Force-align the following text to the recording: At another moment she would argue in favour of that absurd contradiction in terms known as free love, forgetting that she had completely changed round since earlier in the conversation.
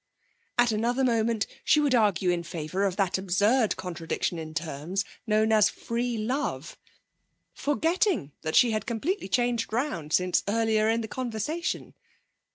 At 0.57 0.71
another 0.71 1.03
moment 1.03 1.45
she 1.63 1.79
would 1.79 1.93
argue 1.93 2.31
in 2.31 2.41
favour 2.41 2.85
of 2.85 2.95
that 2.95 3.19
absurd 3.19 3.77
contradiction 3.77 4.39
in 4.39 4.55
terms 4.55 5.05
known 5.27 5.51
as 5.51 5.69
free 5.69 6.17
love, 6.17 6.75
forgetting 7.53 8.31
that 8.41 8.55
she 8.55 8.71
had 8.71 8.87
completely 8.87 9.27
changed 9.27 9.71
round 9.71 10.11
since 10.11 10.41
earlier 10.47 10.89
in 10.89 11.01
the 11.01 11.07
conversation. 11.07 11.93